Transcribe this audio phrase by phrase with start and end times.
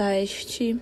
[0.00, 0.80] teste.